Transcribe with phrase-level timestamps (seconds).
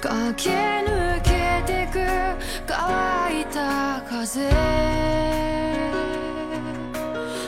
[0.00, 2.00] 駆け抜けてく
[2.66, 4.48] 乾いた風。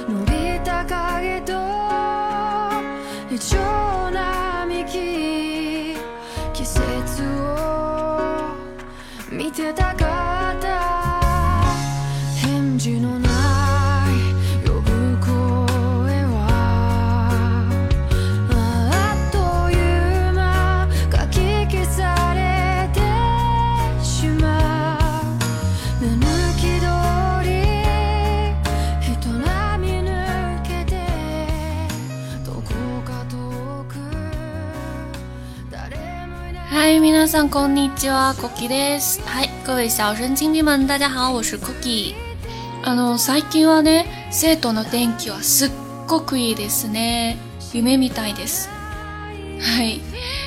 [0.06, 1.52] 伸びた影と
[3.30, 3.58] 異常
[4.10, 5.96] な幹。
[6.52, 8.54] 季節を
[9.30, 11.22] 見てたかった。
[12.46, 13.28] 返事のな
[14.10, 14.31] い
[36.71, 39.21] 嗨，皆さんこんにちは、コキです。
[39.25, 42.13] はい、各位小神经病们，大家好，我是 Cookie。
[42.83, 45.71] あの最近はね、生徒の天気はすっ
[46.07, 47.37] ごくいいですね。
[47.73, 48.69] 夢みたいです。
[49.59, 49.99] 嗨，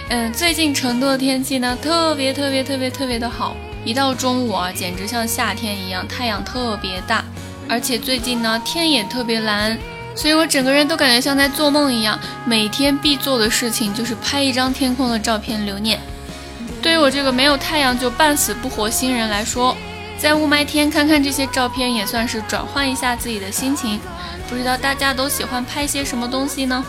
[0.08, 3.54] 嗯，最近成都的天气呢，特别特别特别特别的好，
[3.84, 7.24] 一到中午啊，简直像夏天一样，太阳特别大，
[7.68, 9.78] 而且最近呢，天也特别蓝。
[10.16, 16.00] 所以我整个人都感觉像在做梦一样，每天必做的事情就是拍一张天空的照片留念。
[16.85, 19.75] 对于我这个没有太阳就半死不活新人来说，
[20.19, 23.99] 在雾霾天看看这些照片也算是转换一下自己的心情。
[24.47, 26.85] 不知道大家都喜欢拍些什么东西呢？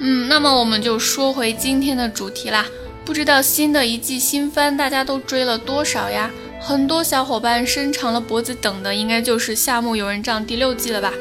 [0.00, 2.64] 嗯，那么我们就说回今天的主题啦。
[3.04, 6.30] 不知道新的一季新番大家都追了多少呀？
[6.62, 11.12] 很多小伙伴伸长了脖子等的，应该就是《夏目友人帐》第六季了吧？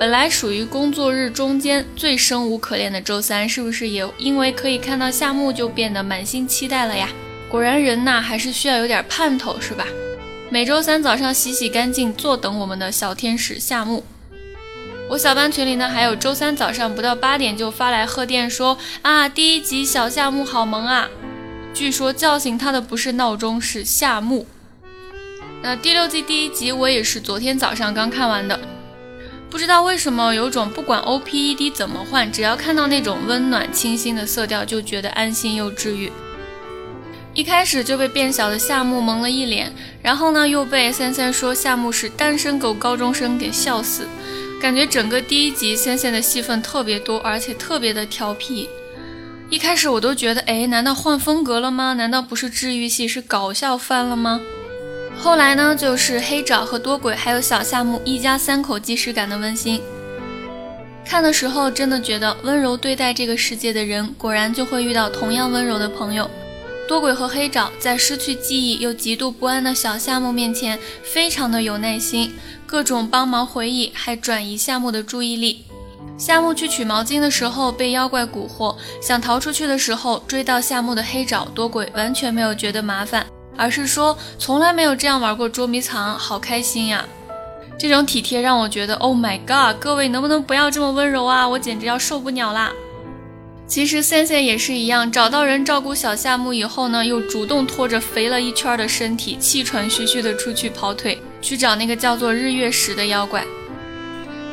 [0.00, 7.10] 本来属于工作日中间最生无可恋的周三，是不是也因为可以看到夏目就变得满心期待了呀？
[7.50, 9.86] 果然人呐还是需要有点盼头，是吧？
[10.50, 14.02] 每周三早上洗洗干净，坐等我们的小天使夏目。
[15.10, 21.08] 我小班群里呢，还有周三早上不到八点就发来贺电说啊，第一集小夏目好萌啊！
[21.74, 24.46] 据说叫醒他的不是闹钟，是夏目。
[25.62, 28.58] 那第六季第一集我也是昨天早上刚看完的，
[29.48, 36.10] 不知道为什么有种不管 O P E D 怎么换，只要看到那种温暖清新的色调，就觉得安心又治愈。
[37.32, 44.08] 一开始就被变小的夏目萌了一脸，然后呢又被三三说夏目是单身狗高中生给笑死。
[44.60, 48.68] 感觉整个第一集三三的戏份特别多，而且特别的调皮。
[49.48, 51.92] 一开始我都觉得，哎，难道换风格了吗？
[51.92, 54.40] 难道不是治愈系，是搞笑番了吗？
[55.18, 59.80] 后来呢，就是黑爪和多鬼还有小夏目一家三口既视感的温馨。
[61.04, 66.28] 看的时候真的觉得，温柔对待这个世界的人，果然就会遇到同样温柔的朋友。
[66.88, 72.34] 多鬼和黑爪在失去记忆又极度不安的小夏目面前，非常的有耐心。
[72.66, 75.64] 各种帮忙回忆，还转移夏目的注意力。
[76.18, 83.26] 夏目去取毛巾的时候被妖怪蛊惑，想逃出去的时候追到夏目的黑爪多鬼完全没有觉得麻烦，
[83.56, 87.04] 而是说从来没有这样玩过捉迷藏，好开心呀！
[87.78, 91.48] 这种体贴让我觉得 Oh my god，各位能不能不要这么温柔啊？
[91.48, 92.72] 我简直要受不了啦！
[93.66, 101.20] 其实 Sensei 也是一样，找到人照顾小夏目以后呢，又主动拖着肥了一圈的身体，气喘吁吁的出去跑腿。
[101.40, 103.44] 去找那个叫做日月石的妖怪。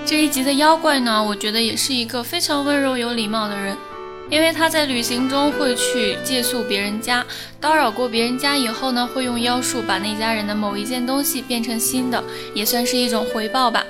[0.06, 3.78] 这一集的妖怪呢，我觉得也是一个非常温柔有礼貌的人，
[4.31, 7.25] 因为他在旅行中会去借宿别人家，
[7.61, 13.85] 叨扰过别人家以后呢，会用妖术把那家人的某一件东西变成新的，也算是一种回报吧。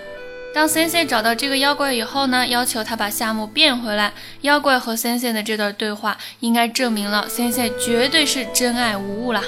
[0.53, 4.13] 当 Sensei 找到这个妖怪以后呢，要求他把夏目变回来。
[4.43, 9.43] 妖怪和 Sensei 的这段对话，应该证明了 Sensei 绝对是真爱无误啦。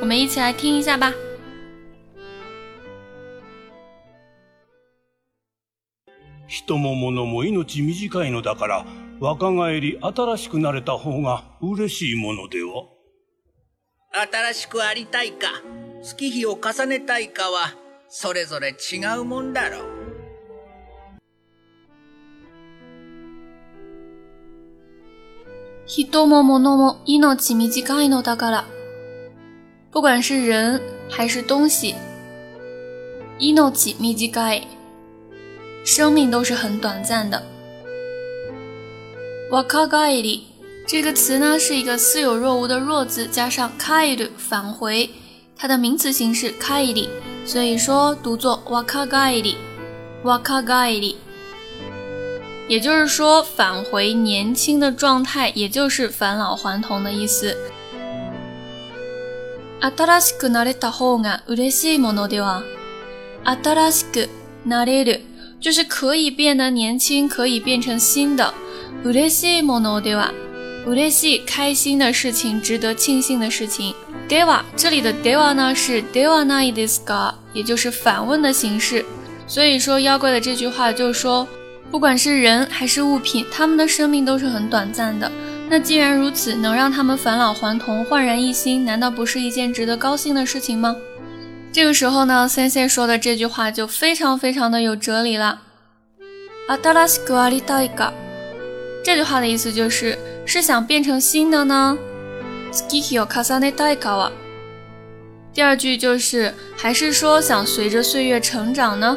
[0.00, 1.12] 我们一起来听一下吧。
[6.48, 8.84] 人も物も命短いのだから、
[9.21, 12.87] 若返り新しくなれた方が嬉しいものでは？
[14.11, 15.61] 新しくありたいか、
[16.01, 17.75] 月日を重ねたいかは、
[18.09, 19.83] それぞれ違うもんだろう。
[25.85, 28.65] 人も物も命短いのだから。
[29.91, 30.81] 不管是人
[31.11, 31.93] 还是东西，
[33.37, 34.67] 命短い。
[35.85, 37.43] 生命都是很短暂的。
[39.50, 40.40] 若返り
[40.86, 45.10] 这个词呢，是一个似有若无的若字加上帰る返回，
[45.56, 47.08] 它的名词形式帰り，
[47.44, 49.56] 所以说读作若返り。
[50.22, 51.16] 若返り，
[52.68, 57.56] 也就是说返回年轻的状态，也就是返老还童的意思。
[59.80, 62.62] 新しくなれた方が嬉しいものでは、
[63.44, 64.28] 新しく
[64.64, 65.20] なれる。
[65.58, 68.52] 就是可以变得年轻，可以变成新的。
[69.04, 70.32] 嬉しいものでは、
[70.86, 73.94] 嬉しい开心的事情，值得庆幸的事情。
[74.28, 79.04] では这里的では呢是ではないですか，也就是反问的形式。
[79.46, 81.46] 所以说妖怪的这句话就说，
[81.90, 85.30] 不管是人还是物品，他们的生命都是很短暂的。
[85.68, 90.96] 那既然如此，能让他们返老还童、焕然一新，难道不是一件值得高兴的事情吗？
[91.72, 95.60] 这个时候呢，先生说的这句话就非常非常的有哲理了。
[96.68, 98.12] 新しくありたいか？
[99.04, 101.96] 这句话的意思就是是想变成新的呢？
[102.72, 104.32] 好きを重ねたいかは？
[105.54, 109.16] 第二句就是还是说想随着岁月成长呢？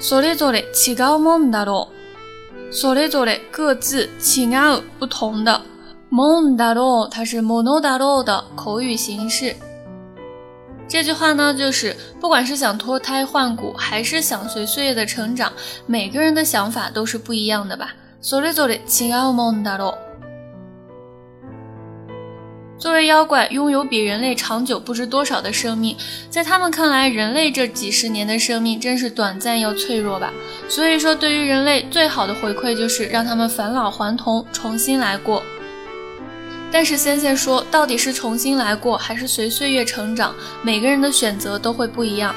[0.00, 2.72] それぞれ違うもんだろう。
[2.72, 4.46] それぞれ各自違
[4.78, 5.60] う不同的。
[6.10, 9.56] もんだろう，它是ものだろう的口语形式。
[10.88, 15.52] 这句话呢，就是不管是想脱胎换骨，还是想随岁月的成长，
[15.86, 17.94] 每个人的想法都是不一样的吧。
[18.20, 19.98] それぞれ違うもんだろう。
[22.76, 25.96] 作为妖怪，拥有比人类长久不知多少的生命，
[26.28, 30.30] 在他们看来，人类这几十年的生命真是短暂又脆弱吧。
[30.68, 35.42] 所以说，对于人类最好的回馈就是让他们返老还童，重新来过。
[36.70, 40.34] 但是仙仙说，到底是重新来过，还是随岁月成长？
[40.62, 42.34] 每个人的选择都会不一样。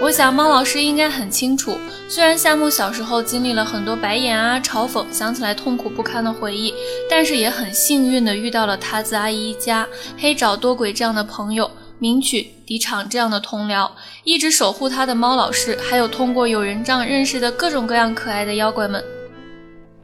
[0.00, 1.76] 我想猫老师应该很清楚，
[2.08, 6.72] 虽然夏目小时候经历了很多白眼啊、嘲讽，想起来痛苦不堪的回忆，
[7.10, 9.86] 但是也很幸运的遇到了塔子阿姨一家、
[10.16, 11.68] 黑爪多鬼这样的朋友，
[11.98, 13.90] 名曲笛场这样的同僚，
[14.22, 19.02] 一直守护他的猫老师，还有通过友人帐认识的各种各样可爱的妖怪们。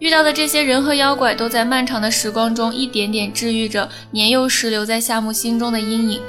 [0.00, 6.20] 遇到的这些人和妖怪，都在漫长的时光中一点点治愈着年幼时留在夏目心中的阴影。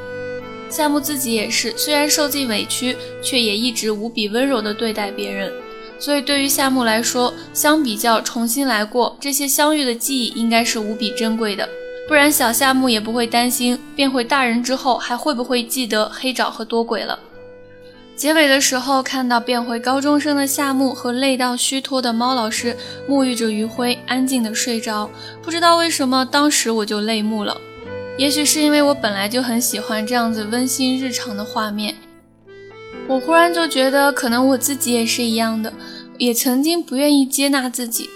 [0.69, 5.51] 夏目自己也是，虽然受尽委屈，却也一直无比温柔地对待别人。
[5.97, 11.67] 所以对于夏目来说，相比较重新来过，这些相遇的记忆应该是无比珍贵的。
[12.07, 17.17] 不然小夏目也不会担心变回大人之后还会不会记得黑沼和多鬼了。
[18.15, 22.77] 结尾的时候，看到变回高中生的夏目和累到虚脱的猫老师
[23.09, 25.09] 沐浴着余晖，安静的睡着。
[25.41, 27.59] 不知道为什么，当时我就泪目了。
[28.17, 31.95] 也许是因为我本来就很喜欢这样子温馨日常的画面。
[33.07, 35.71] 我忽然就觉得，可能我自己也是一样的，
[36.17, 38.09] 也曾经不愿意接纳自己。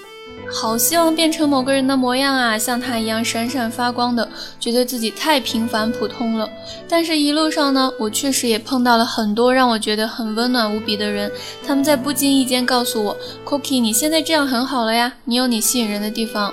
[0.52, 4.28] 好希望变成某个人的模样啊，像他一样闪闪发光的，
[4.60, 6.50] 觉得自己太平凡普通了。
[6.88, 11.32] 但是，一路上呢，我确实也碰到了很多让我觉得很温暖无比的人。
[11.68, 16.52] 他们在不经意间告诉我：“Cookie，你现在这样很好了呀，你有你吸引人的地方。”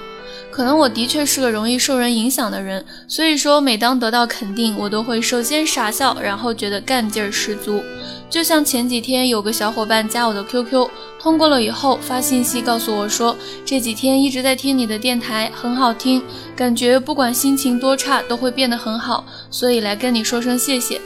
[0.57, 7.85] 可能我的确是个容易受人影响的人，所以说每当得到肯定，我都会首先傻笑，然后觉得干劲儿十足。
[8.31, 10.89] 就像前几天有个小伙伴加我的 QQ，
[11.21, 13.37] 通过了以后发信息告诉我说，
[13.67, 16.23] 这几天一直在听你的电台，很好听，
[16.57, 20.99] 感觉不管心情多差都会变得很好，所以来跟你说声谢谢。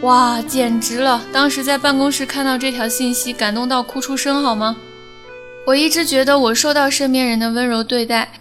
[0.00, 1.22] 哇，简直了！
[1.32, 4.74] 当时在办公室看到这条信息，感动到哭出声，好吗？
[5.68, 8.32] 我一直觉得我受到身边人的温柔对待，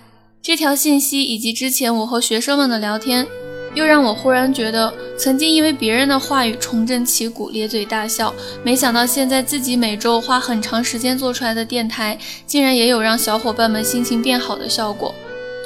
[0.41, 3.27] 这条信息以及之前我和学生们的聊天，
[3.75, 15.13] 又让我忽然觉得，曾经因为别人的话语重振旗鼓，咧嘴大笑，没想到现在自己每周花很长时间做出来的电台，竟然也有让小伙伴们心情变好的效果。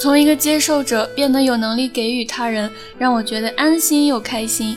[0.02, 4.76] 从一个接受者变得有能力给予他人，让我觉得安心又开心。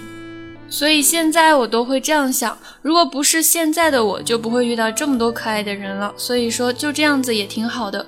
[0.75, 6.13] 所以现在我都会这样想：如果不是现在的我，就不会遇到这么多可爱的人了。
[6.17, 8.05] 所以说，就这样子也挺好的。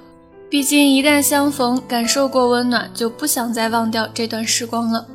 [0.50, 5.06] 毕竟一旦相逢，感受过温暖，就不想再忘掉这段时光了。